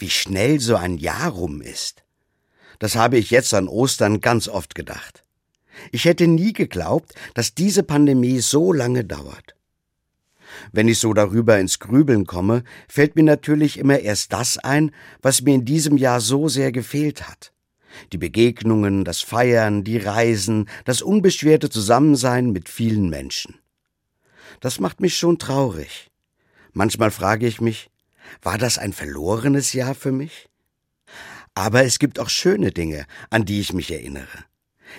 wie 0.00 0.10
schnell 0.10 0.60
so 0.60 0.76
ein 0.76 0.98
Jahr 0.98 1.30
rum 1.30 1.60
ist. 1.60 2.04
Das 2.78 2.96
habe 2.96 3.18
ich 3.18 3.30
jetzt 3.30 3.52
an 3.54 3.68
Ostern 3.68 4.20
ganz 4.20 4.48
oft 4.48 4.74
gedacht. 4.74 5.24
Ich 5.92 6.04
hätte 6.04 6.26
nie 6.26 6.52
geglaubt, 6.52 7.14
dass 7.34 7.54
diese 7.54 7.82
Pandemie 7.82 8.40
so 8.40 8.72
lange 8.72 9.04
dauert. 9.04 9.54
Wenn 10.72 10.88
ich 10.88 10.98
so 10.98 11.14
darüber 11.14 11.58
ins 11.58 11.78
Grübeln 11.78 12.26
komme, 12.26 12.64
fällt 12.88 13.16
mir 13.16 13.22
natürlich 13.22 13.78
immer 13.78 14.00
erst 14.00 14.32
das 14.32 14.58
ein, 14.58 14.90
was 15.22 15.42
mir 15.42 15.54
in 15.54 15.64
diesem 15.64 15.96
Jahr 15.96 16.20
so 16.20 16.48
sehr 16.48 16.72
gefehlt 16.72 17.28
hat. 17.28 17.52
Die 18.12 18.18
Begegnungen, 18.18 19.04
das 19.04 19.20
Feiern, 19.20 19.84
die 19.84 19.98
Reisen, 19.98 20.68
das 20.84 21.02
unbeschwerte 21.02 21.70
Zusammensein 21.70 22.50
mit 22.50 22.68
vielen 22.68 23.10
Menschen. 23.10 23.56
Das 24.60 24.80
macht 24.80 25.00
mich 25.00 25.16
schon 25.16 25.38
traurig. 25.38 26.10
Manchmal 26.72 27.10
frage 27.10 27.46
ich 27.46 27.60
mich, 27.60 27.90
war 28.42 28.58
das 28.58 28.78
ein 28.78 28.92
verlorenes 28.92 29.72
Jahr 29.72 29.94
für 29.94 30.12
mich? 30.12 30.48
Aber 31.54 31.84
es 31.84 31.98
gibt 31.98 32.18
auch 32.18 32.28
schöne 32.28 32.70
Dinge, 32.70 33.06
an 33.28 33.44
die 33.44 33.60
ich 33.60 33.72
mich 33.72 33.90
erinnere. 33.90 34.44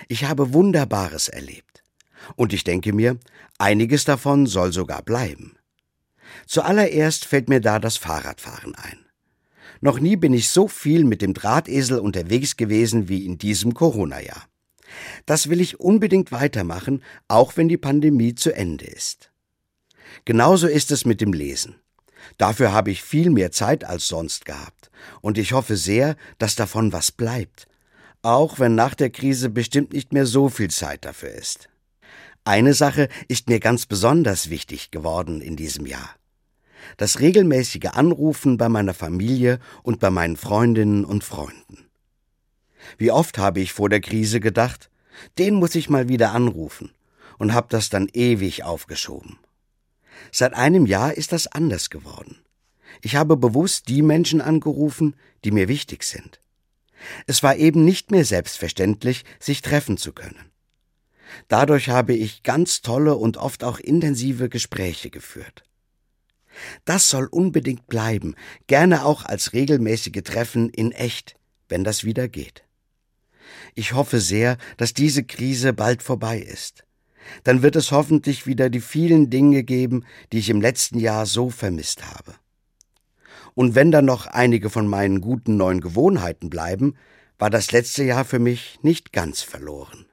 Ich 0.08 0.24
habe 0.24 0.52
Wunderbares 0.52 1.28
erlebt. 1.28 1.82
Und 2.36 2.52
ich 2.52 2.64
denke 2.64 2.92
mir, 2.92 3.18
einiges 3.58 4.04
davon 4.04 4.46
soll 4.46 4.72
sogar 4.72 5.02
bleiben. 5.02 5.56
Zuallererst 6.46 7.24
fällt 7.24 7.48
mir 7.48 7.60
da 7.60 7.78
das 7.78 7.96
Fahrradfahren 7.96 8.74
ein. 8.74 8.98
Noch 9.80 9.98
nie 9.98 10.16
bin 10.16 10.32
ich 10.32 10.48
so 10.48 10.68
viel 10.68 11.04
mit 11.04 11.22
dem 11.22 11.34
Drahtesel 11.34 11.98
unterwegs 11.98 12.56
gewesen 12.56 13.08
wie 13.08 13.26
in 13.26 13.38
diesem 13.38 13.74
Corona-Jahr. 13.74 14.46
Das 15.26 15.48
will 15.48 15.60
ich 15.60 15.80
unbedingt 15.80 16.30
weitermachen, 16.30 17.02
auch 17.26 17.56
wenn 17.56 17.68
die 17.68 17.78
Pandemie 17.78 18.34
zu 18.34 18.54
Ende 18.54 18.84
ist. 18.84 19.32
Genauso 20.24 20.68
ist 20.68 20.90
es 20.92 21.04
mit 21.04 21.20
dem 21.20 21.32
Lesen. 21.32 21.76
Dafür 22.38 22.72
habe 22.72 22.90
ich 22.90 23.02
viel 23.02 23.30
mehr 23.30 23.52
Zeit 23.52 23.84
als 23.84 24.08
sonst 24.08 24.44
gehabt, 24.44 24.90
und 25.20 25.38
ich 25.38 25.52
hoffe 25.52 25.76
sehr, 25.76 26.16
dass 26.38 26.54
davon 26.54 26.92
was 26.92 27.12
bleibt, 27.12 27.66
auch 28.22 28.58
wenn 28.58 28.74
nach 28.74 28.94
der 28.94 29.10
Krise 29.10 29.50
bestimmt 29.50 29.92
nicht 29.92 30.12
mehr 30.12 30.26
so 30.26 30.48
viel 30.48 30.70
Zeit 30.70 31.04
dafür 31.04 31.30
ist. 31.30 31.68
Eine 32.44 32.74
Sache 32.74 33.08
ist 33.28 33.48
mir 33.48 33.60
ganz 33.60 33.86
besonders 33.86 34.50
wichtig 34.50 34.90
geworden 34.90 35.40
in 35.40 35.56
diesem 35.56 35.86
Jahr. 35.86 36.10
Das 36.96 37.20
regelmäßige 37.20 37.90
Anrufen 37.92 38.56
bei 38.58 38.68
meiner 38.68 38.94
Familie 38.94 39.60
und 39.82 40.00
bei 40.00 40.10
meinen 40.10 40.36
Freundinnen 40.36 41.04
und 41.04 41.22
Freunden. 41.22 41.86
Wie 42.98 43.12
oft 43.12 43.38
habe 43.38 43.60
ich 43.60 43.72
vor 43.72 43.88
der 43.88 44.00
Krise 44.00 44.40
gedacht, 44.40 44.90
den 45.38 45.54
muss 45.54 45.74
ich 45.76 45.88
mal 45.88 46.08
wieder 46.08 46.32
anrufen 46.32 46.90
und 47.38 47.54
habe 47.54 47.68
das 47.70 47.90
dann 47.90 48.08
ewig 48.12 48.64
aufgeschoben. 48.64 49.38
Seit 50.30 50.54
einem 50.54 50.86
Jahr 50.86 51.14
ist 51.14 51.32
das 51.32 51.46
anders 51.46 51.90
geworden. 51.90 52.38
Ich 53.00 53.16
habe 53.16 53.36
bewusst 53.36 53.88
die 53.88 54.02
Menschen 54.02 54.40
angerufen, 54.40 55.16
die 55.44 55.50
mir 55.50 55.68
wichtig 55.68 56.04
sind. 56.04 56.40
Es 57.26 57.42
war 57.42 57.56
eben 57.56 57.84
nicht 57.84 58.10
mehr 58.10 58.24
selbstverständlich, 58.24 59.24
sich 59.40 59.62
treffen 59.62 59.96
zu 59.96 60.12
können. 60.12 60.52
Dadurch 61.48 61.88
habe 61.88 62.14
ich 62.14 62.42
ganz 62.42 62.82
tolle 62.82 63.16
und 63.16 63.36
oft 63.36 63.64
auch 63.64 63.78
intensive 63.78 64.48
Gespräche 64.48 65.10
geführt. 65.10 65.64
Das 66.84 67.08
soll 67.08 67.26
unbedingt 67.26 67.86
bleiben, 67.86 68.34
gerne 68.66 69.04
auch 69.04 69.24
als 69.24 69.52
regelmäßige 69.52 70.22
Treffen 70.22 70.68
in 70.68 70.92
echt, 70.92 71.36
wenn 71.68 71.84
das 71.84 72.04
wieder 72.04 72.28
geht. 72.28 72.64
Ich 73.74 73.94
hoffe 73.94 74.20
sehr, 74.20 74.58
dass 74.76 74.92
diese 74.92 75.24
Krise 75.24 75.72
bald 75.72 76.02
vorbei 76.02 76.38
ist. 76.38 76.84
Dann 77.44 77.62
wird 77.62 77.76
es 77.76 77.92
hoffentlich 77.92 78.46
wieder 78.46 78.70
die 78.70 78.80
vielen 78.80 79.30
Dinge 79.30 79.62
geben, 79.62 80.04
die 80.32 80.38
ich 80.38 80.50
im 80.50 80.60
letzten 80.60 80.98
Jahr 80.98 81.26
so 81.26 81.50
vermisst 81.50 82.04
habe. 82.06 82.34
Und 83.54 83.74
wenn 83.74 83.90
dann 83.90 84.04
noch 84.04 84.26
einige 84.26 84.70
von 84.70 84.86
meinen 84.86 85.20
guten 85.20 85.56
neuen 85.56 85.80
Gewohnheiten 85.80 86.50
bleiben, 86.50 86.94
war 87.38 87.50
das 87.50 87.72
letzte 87.72 88.04
Jahr 88.04 88.24
für 88.24 88.38
mich 88.38 88.78
nicht 88.82 89.12
ganz 89.12 89.42
verloren. 89.42 90.06